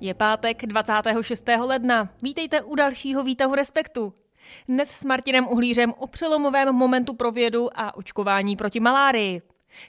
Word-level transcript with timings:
Je 0.00 0.14
pátek 0.14 0.66
26. 0.66 1.44
ledna. 1.60 2.08
Vítejte 2.22 2.62
u 2.62 2.74
dalšího 2.74 3.24
výtahu 3.24 3.54
Respektu. 3.54 4.12
Dnes 4.68 4.90
s 4.90 5.04
Martinem 5.04 5.48
Uhlířem 5.48 5.94
o 5.98 6.06
přelomovém 6.06 6.72
momentu 6.72 7.14
pro 7.14 7.32
vědu 7.32 7.68
a 7.74 7.96
očkování 7.96 8.56
proti 8.56 8.80
malárii. 8.80 9.42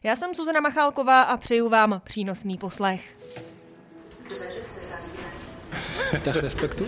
Já 0.03 0.15
jsem 0.15 0.33
Suzana 0.33 0.59
Machálková 0.59 1.21
a 1.21 1.37
přeju 1.37 1.69
vám 1.69 2.01
přínosný 2.03 2.57
poslech. 2.57 3.17
Výtah 6.13 6.35
Respektu? 6.35 6.87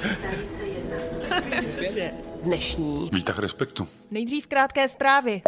Dnešní 2.43 3.09
Výtah 3.13 3.39
respektu. 3.39 3.87
Nejdřív 4.11 4.47
krátké 4.47 4.87
zprávy. 4.87 5.41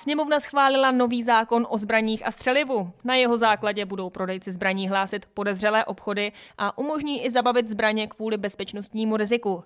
Sněmovna 0.00 0.40
schválila 0.40 0.90
nový 0.90 1.22
zákon 1.22 1.66
o 1.70 1.78
zbraních 1.78 2.26
a 2.26 2.32
střelivu. 2.32 2.92
Na 3.04 3.14
jeho 3.14 3.36
základě 3.36 3.84
budou 3.84 4.10
prodejci 4.10 4.52
zbraní 4.52 4.88
hlásit 4.88 5.26
podezřelé 5.34 5.84
obchody 5.84 6.32
a 6.58 6.78
umožní 6.78 7.24
i 7.24 7.30
zabavit 7.30 7.68
zbraně 7.68 8.06
kvůli 8.06 8.36
bezpečnostnímu 8.36 9.16
riziku. 9.16 9.62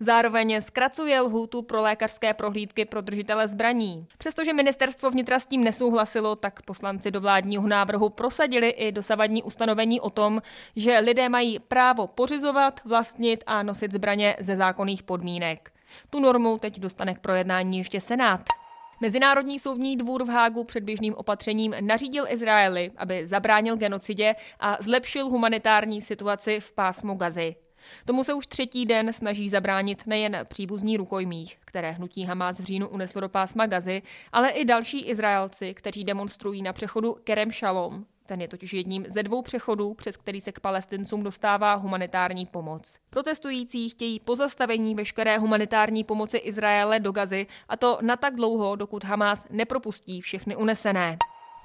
Zároveň 0.00 0.60
zkracuje 0.60 1.20
lhůtu 1.20 1.62
pro 1.62 1.82
lékařské 1.82 2.34
prohlídky 2.34 2.84
pro 2.84 3.00
držitele 3.00 3.48
zbraní. 3.48 4.06
Přestože 4.18 4.52
ministerstvo 4.52 5.10
vnitra 5.10 5.40
s 5.40 5.46
tím 5.46 5.64
nesouhlasilo, 5.64 6.36
tak 6.36 6.62
poslanci 6.62 7.10
do 7.10 7.20
vládního 7.20 7.68
návrhu 7.68 8.08
prosadili 8.08 8.68
i 8.68 8.92
dosavadní 8.92 9.42
ustanovení 9.42 10.00
o 10.00 10.10
tom, 10.10 10.42
že 10.76 10.98
lidé 10.98 11.28
mají 11.28 11.58
právo 11.58 12.06
pořizovat, 12.06 12.80
vlastnit 12.84 13.44
a 13.46 13.62
nosit 13.62 13.92
zbraně 13.92 14.36
ze 14.40 14.56
zákonných 14.56 15.02
podmínek. 15.02 15.72
Tu 16.10 16.20
normu 16.20 16.58
teď 16.58 16.80
dostane 16.80 17.14
k 17.14 17.18
projednání 17.18 17.78
ještě 17.78 18.00
Senát. 18.00 18.57
Mezinárodní 19.00 19.58
soudní 19.58 19.96
dvůr 19.96 20.24
v 20.24 20.28
Hágu 20.28 20.64
předběžným 20.64 21.14
opatřením 21.14 21.74
nařídil 21.80 22.24
Izraeli, 22.28 22.90
aby 22.96 23.26
zabránil 23.26 23.76
genocidě 23.76 24.34
a 24.60 24.76
zlepšil 24.80 25.28
humanitární 25.28 26.02
situaci 26.02 26.60
v 26.60 26.72
pásmu 26.72 27.14
Gazy. 27.14 27.56
Tomu 28.04 28.24
se 28.24 28.34
už 28.34 28.46
třetí 28.46 28.86
den 28.86 29.12
snaží 29.12 29.48
zabránit 29.48 30.06
nejen 30.06 30.38
příbuzní 30.48 30.96
rukojmích, 30.96 31.58
které 31.64 31.90
hnutí 31.90 32.24
Hamas 32.24 32.60
v 32.60 32.64
říjnu 32.64 32.88
uneslo 32.88 33.20
do 33.20 33.28
pásma 33.28 33.66
Gazy, 33.66 34.02
ale 34.32 34.50
i 34.50 34.64
další 34.64 35.08
Izraelci, 35.08 35.74
kteří 35.74 36.04
demonstrují 36.04 36.62
na 36.62 36.72
přechodu 36.72 37.16
Kerem 37.24 37.52
Shalom. 37.52 38.04
Ten 38.28 38.40
je 38.40 38.48
totiž 38.48 38.72
jedním 38.72 39.04
ze 39.08 39.22
dvou 39.22 39.42
přechodů, 39.42 39.94
přes 39.94 40.16
který 40.16 40.40
se 40.40 40.52
k 40.52 40.60
palestincům 40.60 41.22
dostává 41.22 41.74
humanitární 41.74 42.46
pomoc. 42.46 42.96
Protestující 43.10 43.88
chtějí 43.88 44.20
pozastavení 44.20 44.94
veškeré 44.94 45.38
humanitární 45.38 46.04
pomoci 46.04 46.36
Izraele 46.36 47.00
do 47.00 47.12
Gazy, 47.12 47.46
a 47.68 47.76
to 47.76 47.98
na 48.00 48.16
tak 48.16 48.34
dlouho, 48.34 48.76
dokud 48.76 49.04
Hamas 49.04 49.46
nepropustí 49.50 50.20
všechny 50.20 50.56
unesené. 50.56 51.18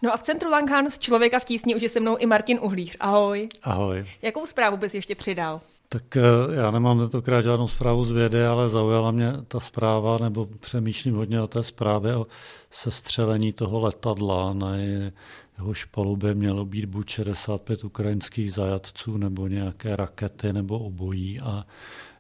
No 0.04 0.14
a 0.14 0.18
v 0.18 0.24
centru 0.24 0.50
Langhans 0.50 1.00
člověka 1.00 1.40
v 1.40 1.46
tísni 1.46 1.76
už 1.76 1.82
je 1.82 1.90
se 1.90 2.00
mnou 2.00 2.16
i 2.16 2.26
Martin 2.26 2.60
Uhlíř. 2.62 2.98
Ahoj. 3.00 3.50
Ahoj. 3.64 4.06
Jakou 4.22 4.46
zprávu 4.46 4.78
bys 4.78 4.94
ještě 4.94 5.16
přidal? 5.16 5.62
Tak 5.94 6.18
eh, 6.18 6.22
já 6.56 6.72
nemám 6.72 7.00
tentokrát 7.00 7.42
žádnou 7.42 7.68
zprávu 7.68 8.04
z 8.04 8.12
vědy, 8.12 8.46
ale 8.46 8.70
zaujala 8.70 9.12
mě 9.12 9.34
ta 9.48 9.60
zpráva, 9.60 10.18
nebo 10.18 10.46
přemýšlím 10.60 11.16
hodně 11.16 11.42
o 11.42 11.48
té 11.48 11.64
zprávě 11.64 12.16
o 12.16 12.28
sestřelení 12.70 13.54
toho 13.54 13.80
letadla. 13.80 14.54
Na 14.54 14.76
jehož 14.76 15.86
palubě 15.86 16.34
mělo 16.34 16.66
být 16.66 16.86
buď 16.86 17.10
65 17.10 17.84
ukrajinských 17.84 18.54
zajatců, 18.54 19.18
nebo 19.18 19.48
nějaké 19.48 19.96
rakety, 19.96 20.54
nebo 20.54 20.80
obojí. 20.80 21.40
A 21.40 21.66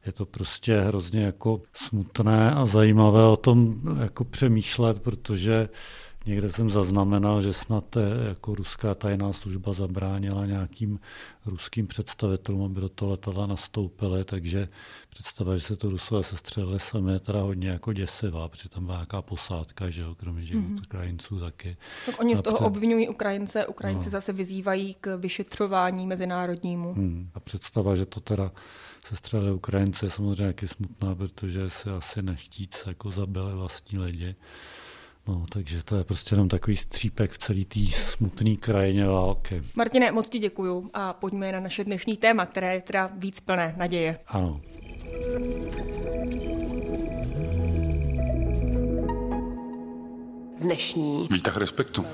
je 0.05 0.11
to 0.11 0.25
prostě 0.25 0.79
hrozně 0.79 1.23
jako 1.23 1.61
smutné 1.73 2.51
a 2.51 2.65
zajímavé 2.65 3.23
o 3.23 3.37
tom 3.37 3.81
jako 4.01 4.23
přemýšlet, 4.23 5.01
protože 5.01 5.69
Někde 6.25 6.49
jsem 6.49 6.69
zaznamenal, 6.69 7.41
že 7.41 7.53
snad 7.53 7.97
eh, 7.97 8.27
jako 8.27 8.55
ruská 8.55 8.95
tajná 8.95 9.33
služba 9.33 9.73
zabránila 9.73 10.45
nějakým 10.45 10.99
ruským 11.45 11.87
představitelům, 11.87 12.63
aby 12.63 12.81
do 12.81 12.89
toho 12.89 13.11
letadla 13.11 13.47
nastoupili, 13.47 14.23
takže 14.23 14.67
představa, 15.09 15.57
že 15.57 15.61
se 15.61 15.75
to 15.75 15.89
Rusové 15.89 16.23
sestřelili 16.23 16.79
sami, 16.79 17.13
je 17.13 17.19
teda 17.19 17.41
hodně 17.41 17.69
jako 17.69 17.93
děsivá, 17.93 18.49
protože 18.49 18.69
tam 18.69 18.85
byla 18.85 18.97
nějaká 18.97 19.21
posádka, 19.21 19.89
že 19.89 20.01
jo, 20.01 20.15
kromě 20.15 20.45
že 20.45 20.55
mm-hmm. 20.55 20.79
Ukrajinců 20.85 21.39
taky. 21.39 21.77
Tak 22.05 22.19
oni 22.19 22.37
z 22.37 22.41
toho 22.41 22.55
před... 22.55 22.65
obvinují 22.65 23.09
Ukrajince, 23.09 23.65
Ukrajinci 23.65 24.05
no. 24.05 24.11
zase 24.11 24.33
vyzývají 24.33 24.95
k 25.01 25.17
vyšetřování 25.17 26.07
mezinárodnímu. 26.07 26.93
Hmm. 26.93 27.29
A 27.33 27.39
představa, 27.39 27.95
že 27.95 28.05
to 28.05 28.19
teda 28.19 28.51
se 29.05 29.15
střelili 29.15 29.51
Ukrajinci 29.51 30.05
je 30.05 30.09
samozřejmě 30.09 30.47
taky 30.47 30.67
smutná, 30.67 31.15
protože 31.15 31.69
si 31.69 31.89
asi 31.89 32.21
nechtít 32.21 32.73
se 32.73 32.89
jako 32.89 33.11
zabili 33.11 33.53
vlastní 33.53 33.99
lidi. 33.99 34.35
No, 35.27 35.45
takže 35.49 35.83
to 35.83 35.95
je 35.95 36.03
prostě 36.03 36.33
jenom 36.33 36.49
takový 36.49 36.77
střípek 36.77 37.31
v 37.31 37.37
celý 37.37 37.65
té 37.65 37.79
smutné 37.91 38.55
krajině 38.55 39.05
války. 39.05 39.63
Martine, 39.75 40.11
moc 40.11 40.29
ti 40.29 40.39
děkuju 40.39 40.89
a 40.93 41.13
pojďme 41.13 41.51
na 41.51 41.59
naše 41.59 41.83
dnešní 41.83 42.17
téma, 42.17 42.45
které 42.45 42.73
je 42.73 42.81
teda 42.81 43.09
víc 43.17 43.39
plné 43.39 43.73
naděje. 43.77 44.19
Ano. 44.27 44.61
Dnešní 50.63 51.27
Výtah 51.31 51.57
respektu. 51.57 52.05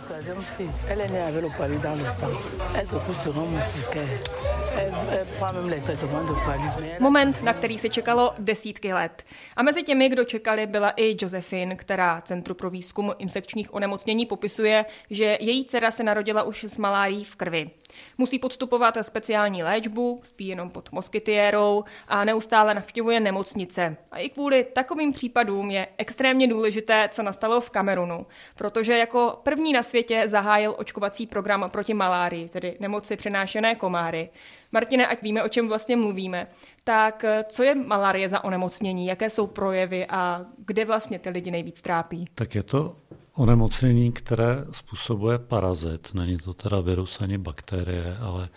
Moment, 6.99 7.43
na 7.43 7.53
který 7.53 7.79
se 7.79 7.89
čekalo 7.89 8.33
desítky 8.39 8.93
let. 8.93 9.23
A 9.55 9.63
mezi 9.63 9.83
těmi, 9.83 10.09
kdo 10.09 10.23
čekali, 10.23 10.67
byla 10.67 10.89
i 10.89 11.17
Josephine, 11.21 11.75
která 11.75 12.21
Centru 12.21 12.55
pro 12.55 12.69
výzkum 12.69 13.13
infekčních 13.17 13.73
onemocnění 13.73 14.25
popisuje, 14.25 14.85
že 15.09 15.37
její 15.41 15.65
dcera 15.65 15.91
se 15.91 16.03
narodila 16.03 16.43
už 16.43 16.63
s 16.63 16.77
malárií 16.77 17.23
v 17.23 17.35
krvi. 17.35 17.69
Musí 18.17 18.39
podstupovat 18.39 18.97
speciální 19.01 19.63
léčbu, 19.63 20.19
spí 20.23 20.47
jenom 20.47 20.69
pod 20.69 20.91
moskytiérou 20.91 21.83
a 22.07 22.23
neustále 22.25 22.73
navštěvuje 22.73 23.19
nemocnice. 23.19 23.97
A 24.11 24.19
i 24.19 24.29
kvůli 24.29 24.63
takovým 24.63 25.13
případům 25.13 25.71
je 25.71 25.87
extrémně 25.97 26.47
důležité, 26.47 27.09
co 27.11 27.23
nastalo 27.23 27.61
v 27.61 27.69
Kamerunu, 27.69 28.25
protože 28.55 28.97
jako 28.97 29.39
první 29.43 29.73
na 29.73 29.83
světě 29.83 30.23
zahájil 30.25 30.75
očkovací 30.77 31.27
program 31.27 31.69
proti 31.69 31.93
malárii, 31.93 32.49
tedy 32.49 32.77
nemoci 32.79 33.15
přenášené 33.15 33.75
komáry. 33.75 34.29
Martine, 34.71 35.07
ať 35.07 35.21
víme, 35.21 35.43
o 35.43 35.49
čem 35.49 35.67
vlastně 35.67 35.95
mluvíme, 35.95 36.47
tak 36.83 37.25
co 37.47 37.63
je 37.63 37.75
malárie 37.75 38.29
za 38.29 38.43
onemocnění, 38.43 39.07
jaké 39.07 39.29
jsou 39.29 39.47
projevy 39.47 40.05
a 40.09 40.45
kde 40.57 40.85
vlastně 40.85 41.19
ty 41.19 41.29
lidi 41.29 41.51
nejvíc 41.51 41.81
trápí? 41.81 42.25
Tak 42.35 42.55
je 42.55 42.63
to 42.63 42.95
onemocnění, 43.39 44.11
které 44.11 44.65
způsobuje 44.71 45.37
parazit. 45.37 46.13
Není 46.13 46.37
to 46.37 46.53
teda 46.53 46.79
virus 46.79 47.21
ani 47.21 47.37
bakterie, 47.37 48.17
ale 48.17 48.49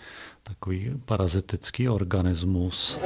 takový 0.42 0.92
parazitický 1.04 1.88
organismus. 1.88 2.98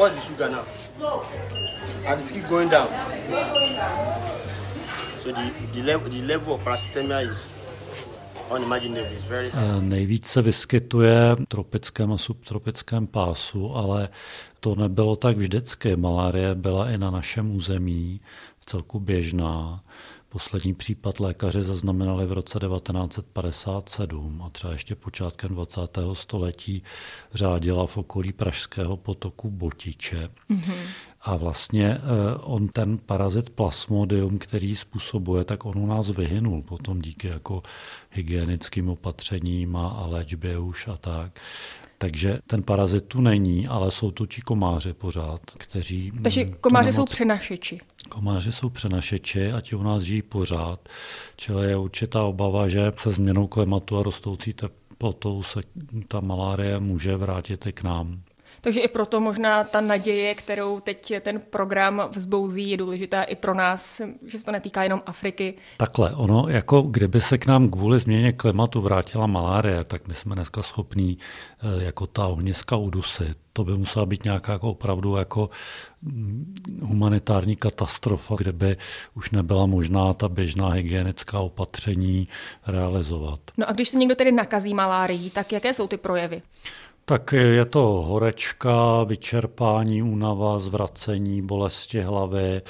Nejvíc 9.80 10.26
se 10.26 10.42
vyskytuje 10.42 11.34
v 11.34 11.46
tropickém 11.48 12.12
a 12.12 12.18
subtropickém 12.18 13.06
pásu, 13.06 13.76
ale 13.76 14.08
to 14.60 14.74
nebylo 14.74 15.16
tak 15.16 15.36
vždycky. 15.36 15.96
Malárie 15.96 16.54
byla 16.54 16.90
i 16.90 16.98
na 16.98 17.10
našem 17.10 17.56
území 17.56 18.20
celku 18.66 19.00
běžná. 19.00 19.84
Poslední 20.28 20.74
případ 20.74 21.20
lékaři 21.20 21.62
zaznamenali 21.62 22.26
v 22.26 22.32
roce 22.32 22.58
1957 22.58 24.42
a 24.42 24.50
třeba 24.50 24.72
ještě 24.72 24.94
počátkem 24.94 25.50
20. 25.50 25.98
století 26.12 26.82
řádila 27.34 27.86
v 27.86 27.96
okolí 27.96 28.32
Pražského 28.32 28.96
potoku 28.96 29.50
Botiče. 29.50 30.28
Mm-hmm. 30.50 30.74
A 31.20 31.36
vlastně 31.36 31.94
eh, 31.94 32.00
on 32.40 32.68
ten 32.68 32.98
parazit 32.98 33.50
plasmodium, 33.50 34.38
který 34.38 34.76
způsobuje, 34.76 35.44
tak 35.44 35.64
on 35.64 35.78
u 35.78 35.86
nás 35.86 36.10
vyhynul 36.10 36.62
potom 36.62 37.00
díky 37.00 37.28
jako 37.28 37.62
hygienickým 38.10 38.88
opatřením 38.88 39.76
a 39.76 40.06
léčbě 40.06 40.58
už 40.58 40.88
a 40.88 40.96
tak. 40.96 41.40
Takže 41.98 42.38
ten 42.46 42.62
parazit 42.62 43.04
tu 43.04 43.20
není, 43.20 43.66
ale 43.66 43.90
jsou 43.90 44.10
tu 44.10 44.26
ti 44.26 44.40
komáři 44.40 44.92
pořád, 44.92 45.40
kteří... 45.58 46.12
Takže 46.22 46.44
komáři 46.44 46.92
jsou 46.92 47.04
přenašeči. 47.04 47.80
Komáři 48.08 48.52
jsou 48.52 48.68
přenašeči 48.68 49.52
a 49.52 49.60
ti 49.60 49.76
u 49.76 49.82
nás 49.82 50.02
žijí 50.02 50.22
pořád. 50.22 50.88
Čili 51.36 51.68
je 51.68 51.76
určitá 51.76 52.22
obava, 52.22 52.68
že 52.68 52.92
se 52.96 53.10
změnou 53.10 53.46
klimatu 53.46 53.98
a 53.98 54.02
rostoucí 54.02 54.52
teplotou 54.52 55.42
se 55.42 55.60
ta 56.08 56.20
malárie 56.20 56.80
může 56.80 57.16
vrátit 57.16 57.66
i 57.66 57.72
k 57.72 57.82
nám. 57.82 58.20
Takže 58.66 58.80
i 58.80 58.88
proto 58.88 59.20
možná 59.20 59.64
ta 59.64 59.80
naděje, 59.80 60.34
kterou 60.34 60.80
teď 60.80 61.12
ten 61.20 61.40
program 61.50 62.02
vzbouzí, 62.10 62.70
je 62.70 62.76
důležitá 62.76 63.22
i 63.22 63.36
pro 63.36 63.54
nás, 63.54 64.00
že 64.26 64.38
se 64.38 64.44
to 64.44 64.52
netýká 64.52 64.82
jenom 64.82 65.02
Afriky. 65.06 65.54
Takhle, 65.76 66.14
ono, 66.14 66.48
jako 66.48 66.82
kdyby 66.82 67.20
se 67.20 67.38
k 67.38 67.46
nám 67.46 67.70
kvůli 67.70 67.98
změně 67.98 68.32
klimatu 68.32 68.80
vrátila 68.80 69.26
malárie, 69.26 69.84
tak 69.84 70.08
my 70.08 70.14
jsme 70.14 70.34
dneska 70.34 70.62
schopní 70.62 71.18
eh, 71.18 71.84
jako 71.84 72.06
ta 72.06 72.26
ohniska 72.26 72.76
udusit. 72.76 73.38
To 73.52 73.64
by 73.64 73.72
musela 73.72 74.06
být 74.06 74.24
nějaká 74.24 74.52
jako 74.52 74.70
opravdu 74.70 75.16
jako 75.16 75.50
mm, 76.02 76.54
humanitární 76.82 77.56
katastrofa, 77.56 78.34
kde 78.38 78.52
by 78.52 78.76
už 79.14 79.30
nebyla 79.30 79.66
možná 79.66 80.12
ta 80.12 80.28
běžná 80.28 80.68
hygienická 80.68 81.38
opatření 81.38 82.28
realizovat. 82.66 83.40
No 83.56 83.68
a 83.68 83.72
když 83.72 83.88
se 83.88 83.96
někdo 83.98 84.14
tedy 84.14 84.32
nakazí 84.32 84.74
malárií, 84.74 85.30
tak 85.30 85.52
jaké 85.52 85.74
jsou 85.74 85.86
ty 85.86 85.96
projevy? 85.96 86.42
Tak 87.08 87.32
je 87.32 87.64
to 87.64 87.80
horečka, 87.80 89.04
vyčerpání, 89.04 90.02
únava, 90.02 90.58
zvracení, 90.58 91.42
bolesti 91.42 92.00
hlavy. 92.02 92.62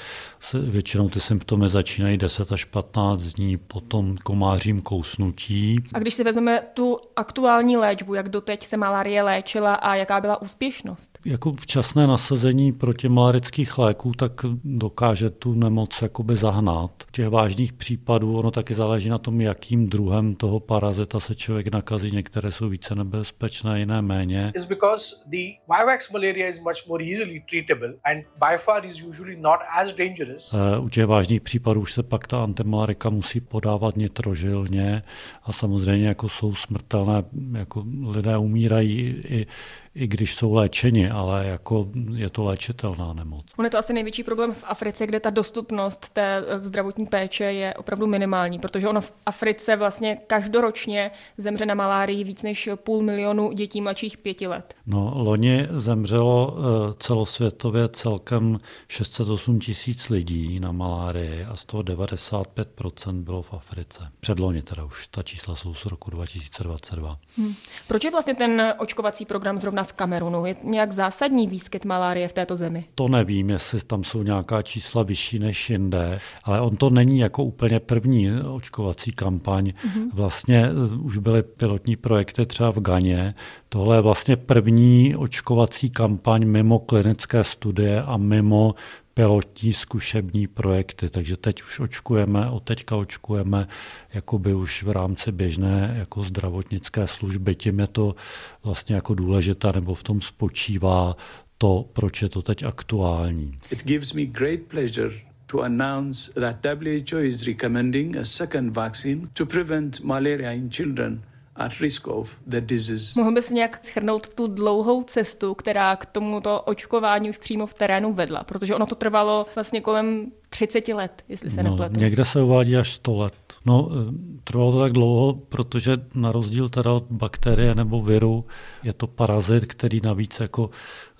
Většinou 0.53 1.09
ty 1.09 1.19
symptomy 1.19 1.69
začínají 1.69 2.17
10 2.17 2.51
až 2.51 2.65
15 2.65 3.23
dní, 3.23 3.57
potom 3.57 4.17
komářím 4.17 4.81
kousnutí. 4.81 5.75
A 5.93 5.99
když 5.99 6.13
si 6.13 6.23
vezmeme 6.23 6.61
tu 6.73 6.97
aktuální 7.15 7.77
léčbu, 7.77 8.13
jak 8.13 8.29
doteď 8.29 8.65
se 8.65 8.77
malárie 8.77 9.23
léčila 9.23 9.73
a 9.75 9.95
jaká 9.95 10.21
byla 10.21 10.41
úspěšnost? 10.41 11.19
Jako 11.25 11.53
včasné 11.53 12.07
nasazení 12.07 12.71
protimalarických 12.71 13.77
léků 13.77 14.11
tak 14.11 14.31
dokáže 14.63 15.29
tu 15.29 15.53
nemoc 15.53 16.01
jakoby 16.01 16.37
zahnat. 16.37 16.96
Těch 17.11 17.27
vážných 17.27 17.73
případů 17.73 18.37
ono 18.37 18.51
taky 18.51 18.73
záleží 18.73 19.09
na 19.09 19.17
tom, 19.17 19.41
jakým 19.41 19.89
druhem 19.89 20.35
toho 20.35 20.59
parazita 20.59 21.19
se 21.19 21.35
člověk 21.35 21.67
nakazí. 21.67 22.11
Některé 22.11 22.51
jsou 22.51 22.69
více 22.69 22.95
nebezpečné, 22.95 23.79
jiné 23.79 24.01
méně. 24.01 24.51
Is 24.55 24.65
because 24.65 25.15
the 25.25 25.37
Vivax 25.77 26.11
malaria 26.11 26.47
is 26.47 26.59
much 26.59 26.87
more 26.87 27.05
easily 27.05 27.43
treatable 27.49 27.93
and 28.03 28.17
by 28.17 28.57
far 28.57 28.85
is 28.85 29.03
usually 29.03 29.35
not 29.35 29.59
as 29.81 29.93
dangerous. 29.93 30.53
Eh, 30.53 30.79
u 30.79 30.89
těch 30.89 31.05
vážných 31.05 31.41
případů 31.41 31.81
už 31.81 31.93
se 31.93 32.03
pak 32.03 32.27
ta 32.27 32.43
antimalarika 32.43 33.09
musí 33.09 33.39
podávat 33.39 33.97
nitrožilně 33.97 35.03
a 35.43 35.53
samozřejmě 35.53 36.07
jako 36.07 36.29
jsou 36.29 36.55
smrtelné, 36.55 37.23
jako 37.57 37.83
lidé 38.07 38.37
umírají 38.37 39.23
i 39.27 39.47
i 39.97 40.07
když 40.07 40.35
jsou 40.35 40.53
léčeni, 40.53 41.09
ale 41.09 41.45
jako 41.45 41.87
je 42.15 42.29
to 42.29 42.43
léčitelná 42.43 43.13
nemoc. 43.13 43.45
On 43.57 43.65
je 43.65 43.71
to 43.71 43.77
asi 43.77 43.93
největší 43.93 44.23
problém 44.23 44.53
v 44.53 44.63
Africe, 44.67 45.07
kde 45.07 45.19
ta 45.19 45.29
dostupnost 45.29 46.09
té 46.09 46.43
eh, 46.47 46.59
zdravotní 46.59 47.05
péče 47.05 47.43
je 47.43 47.73
opravdu 47.73 48.07
minimální, 48.07 48.59
protože 48.59 48.87
ono 48.87 49.01
v 49.01 49.13
Africe 49.25 49.75
vlastně 49.75 50.17
každoročně 50.27 51.11
zemře 51.37 51.65
na 51.65 51.75
malárii 51.75 52.23
víc 52.23 52.43
než 52.43 52.69
půl 52.75 53.03
milionu 53.03 53.51
dětí 53.51 53.81
mladších 53.81 54.17
pěti 54.17 54.47
let. 54.47 54.73
No, 54.85 55.13
loni 55.15 55.67
zemřelo 55.71 56.57
eh, 56.57 56.93
celosvětově 56.99 57.89
celkem 57.89 58.59
608 58.87 59.59
tisíc 59.59 60.09
lidí 60.09 60.59
na 60.59 60.71
malárii 60.71 61.45
a 61.45 61.55
z 61.55 61.65
toho 61.65 61.83
95% 61.83 63.23
bylo 63.23 63.41
v 63.41 63.53
Africe. 63.53 64.07
Předloni 64.19 64.61
teda 64.61 64.83
už, 64.83 65.07
ta 65.07 65.23
čísla 65.23 65.55
jsou 65.55 65.73
z 65.73 65.85
roku 65.85 66.11
2022. 66.11 67.19
Hmm. 67.37 67.53
Proč 67.87 68.03
je 68.03 68.11
vlastně 68.11 68.35
ten 68.35 68.73
očkovací 68.77 69.25
program 69.25 69.59
zrovna 69.59 69.86
v 69.87 69.93
Kamerunu? 69.93 70.45
Je 70.45 70.55
nějak 70.63 70.91
zásadní 70.91 71.47
výskyt 71.47 71.85
malárie 71.85 72.27
v 72.27 72.33
této 72.33 72.57
zemi? 72.57 72.85
To 72.95 73.07
nevím, 73.07 73.49
jestli 73.49 73.79
tam 73.79 74.03
jsou 74.03 74.23
nějaká 74.23 74.61
čísla 74.61 75.03
vyšší 75.03 75.39
než 75.39 75.69
jinde, 75.69 76.19
ale 76.43 76.61
on 76.61 76.75
to 76.75 76.89
není 76.89 77.19
jako 77.19 77.43
úplně 77.43 77.79
první 77.79 78.31
očkovací 78.41 79.11
kampaň. 79.11 79.65
Mm-hmm. 79.65 80.09
Vlastně 80.13 80.65
eh, 80.65 80.95
už 80.95 81.17
byly 81.17 81.43
pilotní 81.43 81.95
projekty 81.95 82.45
třeba 82.45 82.71
v 82.71 82.79
Ganě. 82.79 83.35
Tohle 83.69 83.97
je 83.97 84.01
vlastně 84.01 84.35
první 84.35 85.15
očkovací 85.15 85.89
kampaň 85.89 86.45
mimo 86.45 86.79
klinické 86.79 87.43
studie 87.43 88.01
a 88.01 88.17
mimo 88.17 88.75
pilotní 89.17 89.73
zkušební 89.73 90.47
projekty, 90.47 91.09
takže 91.09 91.37
teď 91.37 91.63
už 91.63 91.79
očkujeme, 91.79 92.49
od 92.49 92.63
teďka 92.63 92.95
očkujeme 92.95 93.67
jakoby 94.13 94.53
už 94.53 94.83
v 94.83 94.91
rámci 94.91 95.31
běžné 95.31 95.95
jako 95.97 96.23
zdravotnické 96.23 97.07
služby. 97.07 97.55
Tím 97.55 97.79
je 97.79 97.87
to 97.87 98.15
vlastně 98.63 98.95
jako 98.95 99.13
důležité, 99.13 99.67
nebo 99.73 99.93
v 99.93 100.03
tom 100.03 100.21
spočívá 100.21 101.17
to, 101.57 101.85
proč 101.93 102.21
je 102.21 102.29
to 102.29 102.41
teď 102.41 102.63
aktuální. 102.63 103.57
It 103.71 103.85
gives 103.85 104.13
me 104.13 104.25
great 104.25 104.59
pleasure 104.67 105.11
to 105.45 105.61
announce 105.61 106.33
that 106.33 106.65
WHO 106.65 107.17
is 107.17 107.47
recommending 107.47 108.17
a 108.17 108.25
second 108.25 108.75
vaccine 108.75 109.27
to 109.33 109.45
prevent 109.45 110.03
malaria 110.03 110.51
in 110.51 110.69
children 110.69 111.21
at 111.57 111.79
risk 111.79 112.07
of 112.07 112.35
the 112.47 112.61
disease. 112.61 113.13
Mohl 113.19 113.31
bys 113.31 113.49
nějak 113.49 113.79
schrnout 113.85 114.27
tu 114.27 114.47
dlouhou 114.47 115.03
cestu, 115.03 115.53
která 115.53 115.95
k 115.95 116.05
tomuto 116.05 116.61
očkování 116.61 117.29
už 117.29 117.37
přímo 117.37 117.67
v 117.67 117.73
terénu 117.73 118.13
vedla? 118.13 118.43
Protože 118.43 118.75
ono 118.75 118.85
to 118.85 118.95
trvalo 118.95 119.45
vlastně 119.55 119.81
kolem 119.81 120.31
30 120.49 120.87
let, 120.87 121.23
jestli 121.29 121.51
se 121.51 121.63
no, 121.63 121.69
nepletu. 121.69 121.99
Někde 121.99 122.25
se 122.25 122.41
uvádí 122.41 122.77
až 122.77 122.91
100 122.91 123.17
let. 123.17 123.33
No, 123.65 123.89
eh, 123.91 124.13
trvalo 124.43 124.71
to 124.71 124.79
tak 124.79 124.91
dlouho, 124.91 125.33
protože 125.33 125.97
na 126.15 126.31
rozdíl 126.31 126.69
teda 126.69 126.91
od 126.91 127.05
bakterie 127.11 127.75
nebo 127.75 128.01
viru 128.01 128.45
je 128.83 128.93
to 128.93 129.07
parazit, 129.07 129.65
který 129.65 130.01
navíc 130.03 130.39
jako 130.39 130.69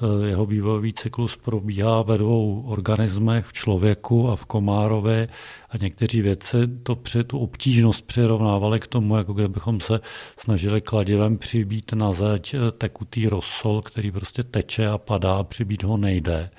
eh, 0.02 0.28
jeho 0.28 0.46
vývojový 0.46 0.94
cyklus 0.94 1.38
probíhá 1.38 2.02
ve 2.02 2.18
dvou 2.18 2.64
organismech, 2.68 3.46
v 3.46 3.54
člověku 3.54 4.30
a 4.30 4.36
v 4.36 4.46
komárovi 4.46 5.28
a 5.70 5.78
někteří 5.78 6.22
věci 6.22 6.58
to 6.84 6.96
při 6.96 7.24
tu 7.24 7.40
obtížnost 7.40 8.06
přirovnávali 8.06 8.80
k 8.80 8.88
tomu, 8.88 9.18
jako 9.18 9.34
kdybychom 9.34 9.80
se 9.80 10.00
snažili 10.38 10.82
kladivem 10.82 11.38
přibít 11.38 11.94
na 11.94 12.12
zeď 12.12 12.54
eh, 12.54 12.72
tekutý 12.72 13.28
rozsol, 13.28 13.82
který 13.82 14.12
prostě 14.12 14.44
teče 14.44 14.88
a 14.88 14.98
padá, 14.98 15.44
přibít 15.44 15.84
ho 15.84 15.98
nejde. 15.98 16.50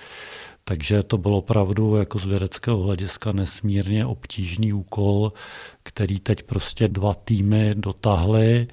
Takže 0.68 1.02
to 1.02 1.18
bylo 1.18 1.38
opravdu 1.38 1.96
jako 1.96 2.18
z 2.18 2.24
vědeckého 2.26 2.82
hlediska 2.82 3.32
nesmírně 3.32 4.06
obtížný 4.06 4.72
úkol, 4.72 5.32
který 5.82 6.20
teď 6.20 6.42
prostě 6.42 6.88
dva 6.88 7.14
týmy 7.14 7.70
dotáhly 7.74 8.66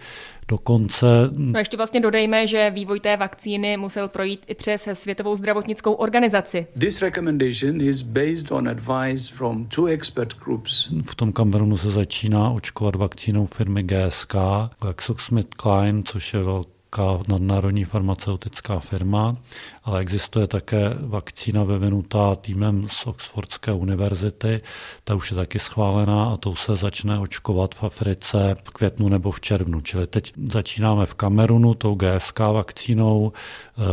do 0.48 0.58
konce. 0.58 1.06
No 1.32 1.60
ještě 1.60 1.78
vlastně 1.78 2.00
dodejme, 2.00 2.48
že 2.48 2.70
vývoj 2.70 3.00
té 3.00 3.18
vakcíny 3.18 3.78
musel 3.78 4.08
projít 4.08 4.44
i 4.48 4.56
přes 4.56 4.90
Světovou 4.94 5.36
zdravotnickou 5.36 5.94
organizaci. 5.94 6.68
This 6.80 7.02
recommendation 7.02 7.82
is 7.82 8.02
based 8.02 8.52
on 8.52 8.70
advice 8.70 9.34
from 9.34 9.66
two 9.66 9.86
expert 9.86 10.38
groups. 10.44 10.94
V 11.10 11.16
tom 11.16 11.32
Kamerunu 11.34 11.78
se 11.78 11.92
začíná 11.92 12.50
očkovat 12.50 12.96
vakcínou 12.96 13.46
firmy 13.46 13.84
GSK, 13.84 14.36
GlaxoSmithKline, 14.82 16.04
což 16.06 16.34
je 16.34 16.44
velká 16.44 17.24
nadnárodní 17.28 17.86
farmaceutická 17.86 18.80
firma, 18.80 19.38
ale 19.86 20.02
existuje 20.02 20.48
také 20.48 20.90
vakcína 21.00 21.64
vyvinutá 21.64 22.36
týmem 22.36 22.88
z 22.90 23.08
Oxfordské 23.08 23.72
univerzity, 23.72 24.62
ta 25.04 25.16
už 25.16 25.32
je 25.32 25.36
taky 25.36 25.60
schválená 25.60 26.26
a 26.26 26.38
tou 26.38 26.56
se 26.56 26.76
začne 26.76 27.20
očkovat 27.20 27.76
v 27.76 27.84
Africe 27.84 28.56
v 28.64 28.70
květnu 28.70 29.10
nebo 29.10 29.32
v 29.32 29.42
červnu. 29.42 29.82
Čili 29.82 30.08
teď 30.08 30.34
začínáme 30.48 31.06
v 31.06 31.16
Kamerunu 31.16 31.74
tou 31.74 31.96
GSK 31.96 32.40
vakcínou, 32.40 33.32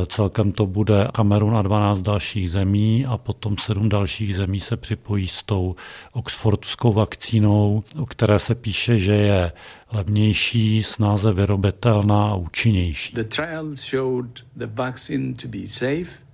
e, 0.02 0.06
celkem 0.06 0.52
to 0.52 0.66
bude 0.66 1.08
Kamerun 1.14 1.56
a 1.56 1.62
12 1.62 1.98
dalších 1.98 2.50
zemí 2.50 3.06
a 3.06 3.18
potom 3.18 3.58
sedm 3.58 3.88
dalších 3.88 4.36
zemí 4.36 4.60
se 4.60 4.76
připojí 4.76 5.28
s 5.28 5.42
tou 5.42 5.76
oxfordskou 6.12 6.92
vakcínou, 6.92 7.84
o 7.98 8.06
které 8.06 8.38
se 8.38 8.54
píše, 8.54 8.98
že 8.98 9.14
je 9.14 9.52
levnější, 9.92 10.82
snáze 10.82 11.32
vyrobitelná 11.32 12.30
a 12.30 12.34
účinnější. 12.34 13.14
The 13.14 13.24
trials 13.24 13.90
showed 13.90 14.44
the 14.56 14.66
vaccine 14.66 15.34
to 15.42 15.48
be 15.48 15.58
safe 15.82 16.24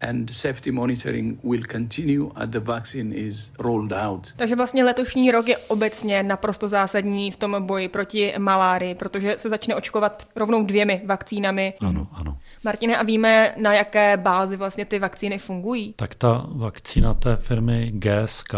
and 0.00 0.30
safety 0.30 0.70
monitoring 0.70 1.38
will 1.42 1.62
continue 1.72 2.30
as 2.34 2.48
the 2.48 2.60
vaccine 2.60 3.12
is 3.14 3.52
rolled 3.58 3.92
out. 3.92 4.32
Takže 4.36 4.56
vlastně 4.56 4.84
letošní 4.84 5.30
rok 5.30 5.48
je 5.48 5.56
obecně 5.56 6.22
naprosto 6.22 6.68
zásadní 6.68 7.30
v 7.30 7.36
tom 7.36 7.66
boji 7.66 7.88
proti 7.88 8.34
malárii, 8.38 8.94
protože 8.94 9.34
se 9.38 9.48
začne 9.48 9.74
očkovat 9.74 10.26
rovnou 10.36 10.64
dvěmi 10.64 11.02
vakcínami. 11.06 11.74
Ano, 11.86 12.06
ano. 12.12 12.38
Martine, 12.64 12.96
a 12.96 13.02
víme, 13.02 13.54
na 13.56 13.74
jaké 13.74 14.16
bázi 14.16 14.56
vlastně 14.56 14.84
ty 14.84 14.98
vakcíny 14.98 15.38
fungují? 15.38 15.94
Tak 15.96 16.14
ta 16.14 16.46
vakcína 16.48 17.14
té 17.14 17.36
firmy 17.36 17.92
GSK 17.94 18.54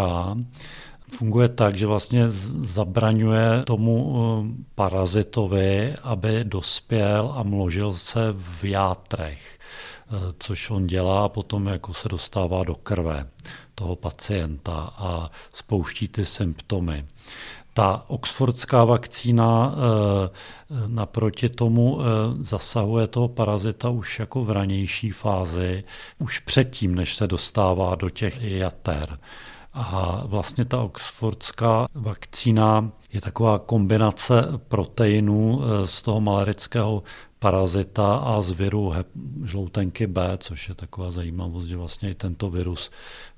funguje 1.15 1.49
tak, 1.49 1.75
že 1.75 1.87
vlastně 1.87 2.25
zabraňuje 2.29 3.63
tomu 3.67 4.17
eh, 4.17 4.65
parazitovi, 4.75 5.95
aby 6.03 6.45
dospěl 6.45 7.35
a 7.37 7.43
mložil 7.43 7.93
se 7.93 8.21
v 8.37 8.65
játrech, 8.65 9.54
což 10.39 10.71
on 10.71 10.87
dělá 10.87 11.25
a 11.25 11.29
potom 11.29 11.67
jako 11.67 11.95
se 11.95 12.09
dostává 12.09 12.65
do 12.65 12.75
krve 12.75 13.27
toho 13.75 13.97
pacienta 13.97 14.95
a 14.97 15.31
spouští 15.53 16.09
ty 16.09 16.25
symptomy. 16.25 17.07
Ta 17.73 18.05
oxfordská 18.07 18.85
vakcína 18.85 19.75
eh, 19.75 20.29
naproti 20.87 21.49
tomu 21.49 22.01
zasahuje 22.41 23.07
toho 23.07 23.29
parazita 23.29 23.89
už 23.89 24.19
jako 24.19 24.45
v 24.45 24.51
ranější 24.51 25.11
fázi, 25.11 25.85
už 26.19 26.39
předtím, 26.39 26.95
než 26.95 27.15
se 27.17 27.27
dostává 27.27 27.95
do 27.95 28.11
těch 28.11 28.43
jater. 28.43 29.19
A 29.73 30.23
vlastně 30.27 30.65
ta 30.65 30.81
oxfordská 30.81 31.87
vakcína 31.95 32.93
je 33.15 33.21
taková 33.21 33.59
kombinace 33.59 34.35
proteinů 34.69 35.63
eh, 35.63 35.87
z 35.87 36.03
toho 36.03 36.21
malarického 36.21 37.03
parazita 37.45 38.17
a 38.17 38.43
z 38.43 38.51
viru 38.51 38.95
žloutenky 39.45 40.07
B, 40.07 40.39
což 40.39 40.69
je 40.69 40.75
taková 40.75 41.11
zajímavost, 41.11 41.67
že 41.67 41.77
vlastně 41.77 42.11
i 42.11 42.15
tento 42.15 42.51
virus 42.51 42.91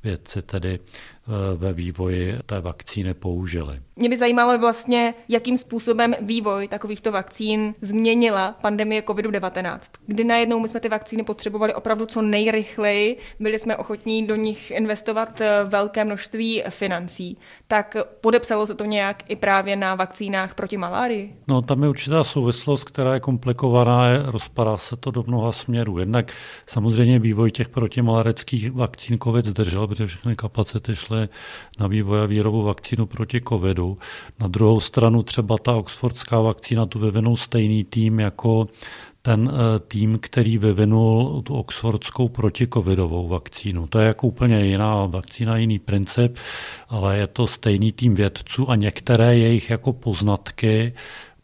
vědci 0.02 0.42
tedy 0.42 0.78
eh, 0.78 1.56
ve 1.56 1.72
vývoji 1.72 2.38
té 2.46 2.60
vakcíny 2.60 3.14
použili. 3.14 3.82
Mě 3.96 4.08
by 4.08 4.16
zajímalo 4.16 4.58
vlastně, 4.58 5.14
jakým 5.28 5.58
způsobem 5.58 6.14
vývoj 6.20 6.68
takovýchto 6.68 7.12
vakcín 7.12 7.74
změnila 7.80 8.52
pandemie 8.60 9.02
COVID-19, 9.02 9.78
kdy 10.06 10.24
najednou 10.24 10.60
my 10.60 10.68
jsme 10.68 10.80
ty 10.80 10.88
vakcíny 10.88 11.24
potřebovali 11.24 11.74
opravdu 11.74 12.06
co 12.06 12.22
nejrychleji, 12.22 13.18
byli 13.40 13.58
jsme 13.58 13.76
ochotní 13.76 14.26
do 14.26 14.36
nich 14.36 14.70
investovat 14.70 15.40
eh, 15.40 15.64
velké 15.64 16.04
množství 16.04 16.62
financí. 16.70 17.38
Tak 17.66 17.96
podepsalo 18.20 18.66
se 18.66 18.74
to 18.74 18.84
nějak 18.84 19.30
i 19.30 19.36
právě 19.36 19.65
právě 19.66 19.76
na 19.76 19.94
vakcínách 19.94 20.54
proti 20.54 20.76
malárii? 20.76 21.34
No, 21.48 21.62
tam 21.62 21.82
je 21.82 21.88
určitá 21.88 22.24
souvislost, 22.24 22.84
která 22.84 23.14
je 23.14 23.20
komplikovaná, 23.20 24.08
je, 24.08 24.22
rozpadá 24.24 24.76
se 24.76 24.96
to 24.96 25.10
do 25.10 25.24
mnoha 25.26 25.52
směrů. 25.52 25.98
Jednak 25.98 26.32
samozřejmě 26.66 27.18
vývoj 27.18 27.50
těch 27.50 27.68
protimalareckých 27.68 28.72
vakcín 28.72 29.18
COVID 29.18 29.44
zdržel, 29.44 29.86
protože 29.86 30.06
všechny 30.06 30.36
kapacity 30.36 30.96
šly 30.96 31.28
na 31.78 31.86
vývoj 31.86 32.20
a 32.20 32.26
výrobu 32.26 32.62
vakcínu 32.62 33.06
proti 33.06 33.40
COVIDu. 33.40 33.98
Na 34.40 34.46
druhou 34.46 34.80
stranu 34.80 35.22
třeba 35.22 35.58
ta 35.58 35.74
oxfordská 35.74 36.40
vakcína 36.40 36.86
tu 36.86 36.98
vyvinul 36.98 37.36
stejný 37.36 37.84
tým 37.84 38.20
jako 38.20 38.68
ten 39.26 39.50
eh, 39.50 39.78
tým, 39.78 40.18
který 40.22 40.58
vyvinul 40.58 41.42
tu 41.42 41.54
oxfordskou 41.54 42.28
protikovidovou 42.28 43.28
vakcínu. 43.28 43.86
To 43.86 43.98
je 43.98 44.06
jako 44.06 44.26
úplně 44.26 44.66
jiná 44.66 45.06
vakcína, 45.06 45.56
jiný 45.56 45.78
princip, 45.78 46.36
ale 46.88 47.18
je 47.18 47.26
to 47.26 47.46
stejný 47.46 47.92
tým 47.92 48.14
vědců 48.14 48.70
a 48.70 48.74
některé 48.74 49.38
jejich 49.38 49.70
jako 49.70 49.92
poznatky 49.92 50.92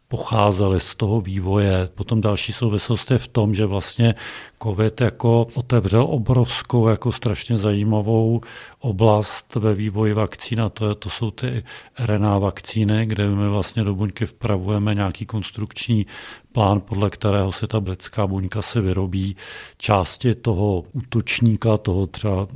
pocházely 0.09 0.81
z 0.81 0.95
toho 0.95 1.21
vývoje. 1.21 1.89
Potom 1.95 2.21
další 2.21 2.53
souvislost 2.53 3.11
je 3.11 3.19
v 3.19 3.29
tom, 3.29 3.55
že 3.55 3.67
vlastně 3.67 4.15
COVID 4.62 5.01
jako 5.01 5.47
otevřel 5.55 6.07
obrovskou, 6.09 6.89
jako 6.89 7.12
strašně 7.12 7.57
zajímavou 7.57 8.41
oblast 8.83 9.55
ve 9.55 9.75
vývoji 9.75 10.12
vakcín 10.12 10.61
a 10.61 10.69
to, 10.69 10.89
je, 10.89 10.95
to 10.95 11.11
jsou 11.11 11.31
ty 11.31 11.65
RNA 11.99 12.39
vakcíny, 12.39 13.07
kde 13.07 13.29
my 13.29 13.49
vlastně 13.49 13.85
do 13.85 13.95
buňky 13.95 14.27
vpravujeme 14.27 14.95
nějaký 14.95 15.27
konstrukční 15.27 16.07
plán, 16.53 16.81
podle 16.81 17.11
kterého 17.11 17.53
se 17.53 17.67
ta 17.67 17.81
britská 17.81 18.27
buňka 18.27 18.62
se 18.62 18.81
vyrobí 18.81 19.37
části 19.79 20.35
toho 20.35 20.85
útočníka, 20.93 21.77
toho 21.77 22.07
třeba 22.07 22.49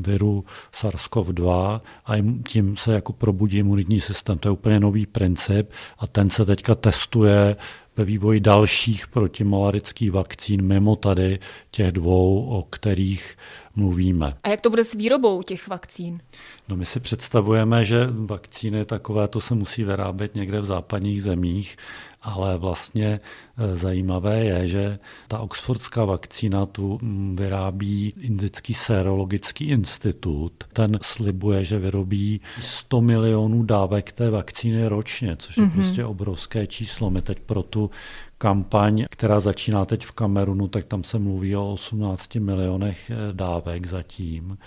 viru 0.00 0.44
SARS-CoV-2 0.72 1.80
a 2.06 2.12
tím 2.48 2.76
se 2.76 2.92
jako 2.92 3.12
probudí 3.12 3.58
imunitní 3.58 4.00
systém. 4.00 4.38
To 4.38 4.48
je 4.48 4.52
úplně 4.52 4.80
nový 4.80 5.06
princip 5.06 5.70
a 5.98 6.06
ten 6.06 6.30
se 6.30 6.44
teďka 6.44 6.74
testuje 6.74 7.56
ve 7.96 8.04
vývoji 8.04 8.40
dalších 8.40 9.06
protimalarických 9.06 10.12
vakcín 10.12 10.62
mimo 10.62 10.96
tady 10.96 11.38
těch 11.70 11.92
dvou, 11.92 12.46
o 12.46 12.62
kterých 12.62 13.36
mluvíme. 13.76 14.34
A 14.42 14.48
jak 14.48 14.60
to 14.60 14.70
bude 14.70 14.84
s 14.84 14.94
výrobou 14.94 15.42
těch 15.42 15.68
vakcín? 15.68 16.20
No 16.68 16.76
my 16.76 16.84
si 16.84 17.00
představujeme, 17.00 17.84
že 17.84 18.08
vakcíny 18.10 18.84
takové 18.84 19.28
to 19.28 19.40
se 19.40 19.54
musí 19.54 19.84
vyrábět 19.84 20.34
někde 20.34 20.60
v 20.60 20.64
západních 20.64 21.22
zemích 21.22 21.76
ale 22.22 22.58
vlastně 22.58 23.20
e, 23.58 23.76
zajímavé 23.76 24.44
je, 24.44 24.68
že 24.68 24.98
ta 25.28 25.38
oxfordská 25.38 26.04
vakcína 26.04 26.66
tu 26.66 26.98
mm, 27.02 27.36
vyrábí 27.36 28.12
Indický 28.20 28.74
serologický 28.74 29.64
institut. 29.64 30.52
Ten 30.72 30.98
slibuje, 31.02 31.64
že 31.64 31.78
vyrobí 31.78 32.40
100 32.60 33.00
milionů 33.00 33.62
dávek 33.62 34.12
té 34.12 34.30
vakcíny 34.30 34.88
ročně, 34.88 35.36
což 35.36 35.56
je 35.56 35.62
mm-hmm. 35.62 35.74
prostě 35.74 36.04
obrovské 36.04 36.66
číslo. 36.66 37.10
My 37.10 37.22
teď 37.22 37.40
pro 37.40 37.62
tu 37.62 37.90
kampaň, 38.42 39.04
která 39.10 39.40
začíná 39.40 39.84
teď 39.84 40.04
v 40.06 40.12
Kamerunu, 40.12 40.68
tak 40.68 40.84
tam 40.84 41.04
se 41.04 41.18
mluví 41.18 41.56
o 41.56 41.72
18 41.72 42.34
milionech 42.34 43.10
e, 43.10 43.32
dávek 43.32 43.86
zatím. 43.86 44.58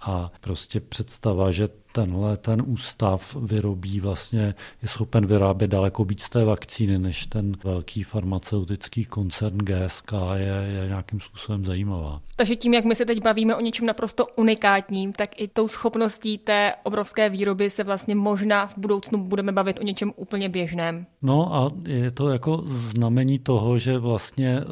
A 0.00 0.32
prostě 0.40 0.80
představa, 0.80 1.50
že 1.50 1.68
tenhle 1.92 2.36
ten 2.36 2.62
ústav 2.66 3.36
vyrobí 3.40 4.00
vlastně, 4.00 4.54
je 4.82 4.88
schopen 4.88 5.26
vyrábět 5.26 5.68
daleko 5.68 6.04
víc 6.04 6.28
té 6.28 6.44
vakcíny, 6.44 6.98
než 6.98 7.26
ten 7.26 7.56
velký 7.64 8.02
farmaceutický 8.02 9.04
koncern 9.04 9.58
GSK 9.58 10.12
je, 10.34 10.80
je 10.80 10.88
nějakým 10.88 11.20
způsobem 11.20 11.64
zajímavá. 11.64 12.20
Takže 12.36 12.56
tím, 12.56 12.74
jak 12.74 12.84
my 12.84 12.94
se 12.94 13.04
teď 13.04 13.22
bavíme 13.22 13.56
o 13.56 13.60
něčem 13.60 13.86
naprosto 13.86 14.26
unikátním, 14.36 15.12
tak 15.12 15.40
i 15.40 15.48
tou 15.48 15.68
schopností 15.68 16.38
té 16.38 16.74
obrovské 16.82 17.30
výroby 17.30 17.70
se 17.70 17.84
vlastně 17.84 18.14
možná 18.14 18.66
v 18.66 18.78
budoucnu 18.78 19.24
budeme 19.24 19.52
bavit 19.52 19.80
o 19.80 19.82
něčem 19.82 20.12
úplně 20.16 20.48
běžném. 20.48 21.06
No 21.22 21.54
a 21.54 21.72
je 21.88 22.10
to 22.10 22.28
jako 22.28 22.62
znamení 22.66 23.38
toho, 23.38 23.78
že 23.78 23.98
vlastně 23.98 24.58
e, 24.58 24.64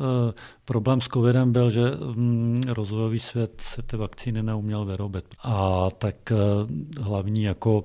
problém 0.65 1.01
s 1.01 1.09
covidem 1.09 1.53
byl, 1.53 1.71
že 1.71 1.83
mm, 2.15 2.61
rozvojový 2.69 3.19
svět 3.19 3.63
se 3.65 3.83
ty 3.83 3.97
vakcíny 3.97 4.43
neuměl 4.43 4.85
vyrobit. 4.85 5.25
A 5.43 5.89
tak 5.99 6.33
e, 6.33 6.37
hlavní 7.07 7.43
jako 7.43 7.85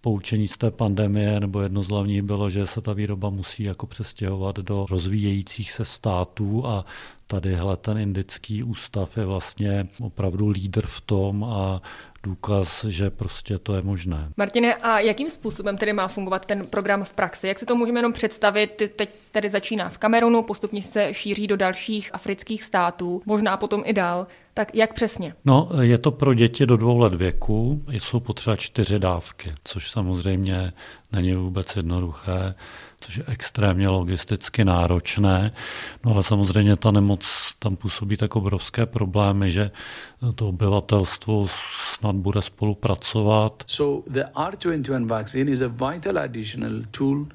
poučení 0.00 0.48
z 0.48 0.56
té 0.56 0.70
pandemie, 0.70 1.40
nebo 1.40 1.60
jedno 1.60 1.82
z 1.82 1.88
hlavních 1.88 2.22
bylo, 2.22 2.50
že 2.50 2.66
se 2.66 2.80
ta 2.80 2.92
výroba 2.92 3.30
musí 3.30 3.62
jako 3.62 3.86
přestěhovat 3.86 4.56
do 4.56 4.86
rozvíjejících 4.90 5.72
se 5.72 5.84
států 5.84 6.66
a 6.66 6.84
tadyhle 7.26 7.76
ten 7.76 7.98
indický 7.98 8.62
ústav 8.62 9.16
je 9.16 9.24
vlastně 9.24 9.88
opravdu 10.00 10.48
lídr 10.48 10.86
v 10.86 11.00
tom 11.00 11.44
a 11.44 11.82
důkaz, 12.22 12.84
že 12.84 13.10
prostě 13.10 13.58
to 13.58 13.74
je 13.74 13.82
možné. 13.82 14.32
Martine, 14.36 14.74
a 14.74 14.98
jakým 14.98 15.30
způsobem 15.30 15.76
tedy 15.76 15.92
má 15.92 16.08
fungovat 16.08 16.46
ten 16.46 16.66
program 16.66 17.04
v 17.04 17.10
praxi? 17.10 17.48
Jak 17.48 17.58
si 17.58 17.66
to 17.66 17.76
můžeme 17.76 17.98
jenom 17.98 18.12
představit? 18.12 18.82
Teď 18.96 19.10
tedy 19.32 19.50
začíná 19.50 19.88
v 19.88 19.98
Kamerunu, 19.98 20.42
postupně 20.42 20.82
se 20.82 21.14
šíří 21.14 21.46
do 21.46 21.56
dalších 21.56 22.14
afrických 22.14 22.64
států, 22.64 23.22
možná 23.26 23.56
potom 23.56 23.82
i 23.84 23.92
dál. 23.92 24.26
Tak 24.54 24.74
jak 24.74 24.94
přesně? 24.94 25.34
No, 25.44 25.68
je 25.80 25.98
to 25.98 26.10
pro 26.10 26.34
děti 26.34 26.66
do 26.66 26.76
dvou 26.76 26.98
let 26.98 27.14
věku, 27.14 27.84
jsou 27.88 28.20
potřeba 28.20 28.56
čtyři 28.56 28.98
dávky, 28.98 29.52
což 29.64 29.90
samozřejmě 29.90 30.72
není 31.12 31.34
vůbec 31.34 31.76
jednoduché 31.76 32.54
což 33.02 33.16
je 33.16 33.24
extrémně 33.26 33.88
logisticky 33.88 34.64
náročné. 34.64 35.52
No 36.04 36.12
ale 36.12 36.22
samozřejmě 36.22 36.76
ta 36.76 36.90
nemoc 36.90 37.54
tam 37.58 37.76
působí 37.76 38.16
tak 38.16 38.36
obrovské 38.36 38.86
problémy, 38.86 39.52
že 39.52 39.70
to 40.34 40.48
obyvatelstvo 40.48 41.46
snad 41.94 42.16
bude 42.16 42.42
spolupracovat. 42.42 43.62
So 43.66 44.10
the 44.12 44.24
R21 44.34 45.06
vaccine 45.06 45.50
is 45.50 45.60
a 45.60 45.68
vital 45.68 46.18
additional 46.18 46.82
tool 46.90 47.26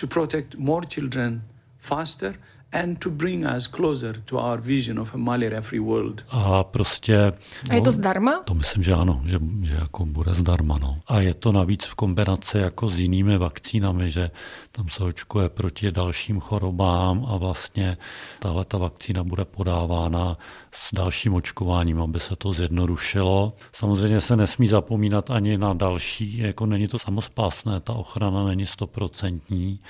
to 0.00 0.06
protect 0.06 0.54
more 0.58 0.86
children 0.88 1.42
faster 1.78 2.34
and 2.74 2.98
to 2.98 3.10
bring 3.10 3.46
us 3.46 3.66
closer 3.66 4.16
to 4.24 4.38
our 4.38 4.60
vision 4.60 4.98
of 4.98 5.14
a 5.14 5.18
malaria-free 5.18 5.80
world. 5.80 6.24
A 6.28 6.64
prostě... 6.64 7.32
A 7.70 7.74
je 7.74 7.80
to 7.80 7.86
no, 7.86 7.92
zdarma? 7.92 8.42
To 8.44 8.54
myslím, 8.54 8.82
že 8.82 8.92
ano, 8.92 9.20
že, 9.24 9.38
že 9.62 9.74
jako 9.74 10.06
bude 10.06 10.34
zdarma. 10.34 10.78
No. 10.80 11.00
A 11.06 11.20
je 11.20 11.34
to 11.34 11.52
navíc 11.52 11.84
v 11.84 11.94
kombinaci 11.94 12.58
jako 12.58 12.88
s 12.88 12.98
jinými 12.98 13.38
vakcínami, 13.38 14.10
že 14.10 14.30
tam 14.72 14.88
se 14.88 15.04
očkuje 15.04 15.48
proti 15.48 15.92
dalším 15.92 16.40
chorobám 16.40 17.26
a 17.28 17.36
vlastně 17.36 17.96
tahle 18.38 18.64
ta 18.64 18.78
vakcína 18.78 19.24
bude 19.24 19.44
podávána 19.44 20.38
s 20.72 20.94
dalším 20.94 21.34
očkováním, 21.34 22.00
aby 22.00 22.20
se 22.20 22.36
to 22.36 22.52
zjednodušilo. 22.52 23.52
Samozřejmě 23.72 24.20
se 24.20 24.36
nesmí 24.36 24.68
zapomínat 24.68 25.30
ani 25.30 25.58
na 25.58 25.74
další, 25.74 26.38
jako 26.38 26.66
není 26.66 26.86
to 26.88 26.98
samospásné, 26.98 27.80
ta 27.80 27.92
ochrana 27.92 28.44
není 28.44 28.66
stoprocentní, 28.66 29.80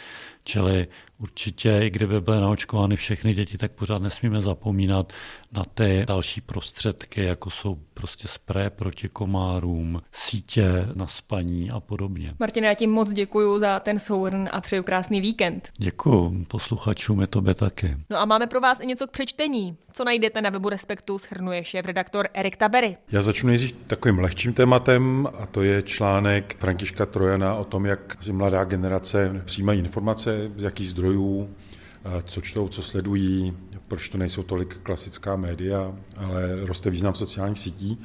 čili 0.44 0.86
určitě, 1.18 1.80
i 1.82 1.90
kdyby 1.90 2.20
byly 2.20 2.40
naočkovány 2.40 2.96
všechny 2.96 3.34
děti, 3.34 3.58
tak 3.58 3.72
pořád 3.72 4.02
nesmíme 4.02 4.40
zapomínat 4.40 5.12
na 5.52 5.62
ty 5.74 6.04
další 6.08 6.40
prostředky, 6.40 7.24
jako 7.24 7.50
jsou 7.50 7.78
prostě 7.94 8.28
spreje 8.28 8.70
proti 8.70 9.08
komárům, 9.08 10.02
sítě 10.12 10.88
na 10.94 11.06
spaní 11.06 11.70
a 11.70 11.80
podobně. 11.80 12.34
Martina, 12.40 12.68
já 12.68 12.74
ti 12.74 12.86
moc 12.86 13.12
děkuji 13.12 13.58
za 13.58 13.80
ten 13.80 13.98
souhrn 13.98 14.48
a 14.52 14.60
přeju 14.60 14.82
krásný 14.82 15.20
víkend. 15.20 15.68
Děkuji 15.76 16.44
posluchačům, 16.48 17.20
je 17.20 17.26
tobě 17.26 17.54
taky. 17.54 17.96
No 18.10 18.20
a 18.20 18.24
máme 18.24 18.46
pro 18.46 18.60
vás 18.60 18.80
i 18.80 18.86
něco 18.86 19.06
k 19.06 19.10
přečtení. 19.10 19.76
Co 19.92 20.04
najdete 20.04 20.42
na 20.42 20.50
webu 20.50 20.68
Respektu, 20.68 21.18
schrnuje 21.18 21.64
šéf-redaktor 21.64 22.28
Erik 22.34 22.56
Tabery. 22.56 22.96
Já 23.12 23.22
začnu 23.22 23.46
nejdřív 23.46 23.72
takovým 23.86 24.18
lehčím 24.18 24.52
tématem 24.52 25.28
a 25.38 25.46
to 25.46 25.62
je 25.62 25.82
článek 25.82 26.56
Františka 26.58 27.06
Trojana 27.06 27.54
o 27.54 27.64
tom, 27.64 27.86
jak 27.86 28.16
si 28.22 28.32
mladá 28.32 28.64
generace 28.64 29.42
přijímají 29.44 29.80
informace, 29.80 30.50
z 30.56 30.62
jakých 30.62 30.88
zdrojů, 30.88 31.03
co 32.22 32.40
čtou, 32.40 32.68
co 32.68 32.82
sledují, 32.82 33.56
proč 33.88 34.08
to 34.08 34.18
nejsou 34.18 34.42
tolik 34.42 34.76
klasická 34.82 35.36
média, 35.36 35.94
ale 36.16 36.66
roste 36.66 36.90
význam 36.90 37.14
sociálních 37.14 37.58
sítí. 37.58 37.98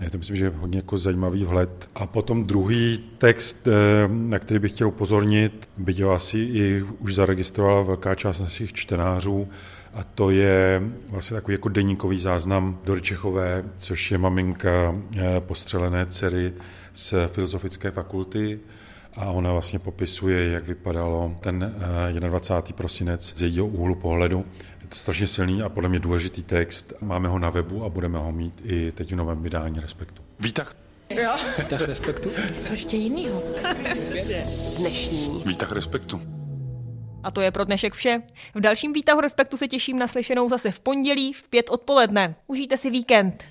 Já 0.00 0.10
to 0.10 0.18
myslím, 0.18 0.36
že 0.36 0.44
je 0.44 0.52
hodně 0.56 0.78
jako 0.78 0.96
zajímavý 0.96 1.44
vhled. 1.44 1.90
A 1.94 2.06
potom 2.06 2.44
druhý 2.44 3.04
text, 3.18 3.68
eh, 3.68 4.08
na 4.08 4.38
který 4.38 4.60
bych 4.60 4.72
chtěl 4.72 4.88
upozornit, 4.88 5.68
byť 5.76 6.00
ho 6.02 6.12
asi 6.12 6.38
i 6.38 6.82
už 6.98 7.14
zaregistrovala 7.14 7.82
velká 7.82 8.14
část 8.14 8.40
našich 8.40 8.72
čtenářů, 8.72 9.48
a 9.94 10.04
to 10.04 10.30
je 10.30 10.82
vlastně 11.08 11.34
takový 11.34 11.54
jako 11.54 11.68
deníkový 11.68 12.20
záznam 12.20 12.78
Dory 12.84 13.02
Čechové, 13.02 13.64
což 13.76 14.10
je 14.10 14.18
maminka 14.18 14.96
eh, 15.16 15.40
postřelené 15.40 16.06
dcery 16.06 16.52
z 16.92 17.14
Filozofické 17.26 17.90
fakulty 17.90 18.60
a 19.16 19.30
ona 19.30 19.52
vlastně 19.52 19.78
popisuje, 19.78 20.48
jak 20.48 20.64
vypadalo 20.64 21.36
ten 21.40 21.74
21. 22.18 22.70
Eh, 22.70 22.72
prosinec 22.72 23.32
z 23.36 23.42
jejího 23.42 23.66
úhlu 23.66 23.94
pohledu. 23.94 24.44
Je 24.80 24.86
to 24.88 24.96
strašně 24.96 25.26
silný 25.26 25.62
a 25.62 25.68
podle 25.68 25.88
mě 25.88 25.98
důležitý 25.98 26.42
text. 26.42 26.92
Máme 27.00 27.28
ho 27.28 27.38
na 27.38 27.50
webu 27.50 27.84
a 27.84 27.88
budeme 27.88 28.18
ho 28.18 28.32
mít 28.32 28.62
i 28.64 28.92
teď 28.92 29.12
v 29.12 29.16
novém 29.16 29.42
vydání 29.42 29.80
Respektu. 29.80 30.22
Výtah. 30.40 30.76
Jo. 31.10 31.32
Výtah 31.58 31.80
Respektu. 31.80 32.30
Co 32.60 32.72
ještě 32.72 32.96
jinýho? 32.96 33.42
Dnešní. 34.78 35.42
Výtah 35.46 35.72
Respektu. 35.72 36.20
A 37.22 37.30
to 37.30 37.40
je 37.40 37.50
pro 37.50 37.64
dnešek 37.64 37.94
vše. 37.94 38.22
V 38.54 38.60
dalším 38.60 38.92
výtahu 38.92 39.20
Respektu 39.20 39.56
se 39.56 39.68
těším 39.68 39.98
na 39.98 40.08
slyšenou 40.08 40.48
zase 40.48 40.70
v 40.70 40.80
pondělí 40.80 41.32
v 41.32 41.48
pět 41.48 41.70
odpoledne. 41.70 42.34
Užijte 42.46 42.76
si 42.76 42.90
víkend. 42.90 43.44